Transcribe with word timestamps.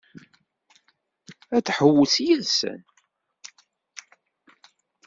Ad 1.55 1.63
tḥewwes 1.65 2.15
yid-sen? 2.25 2.79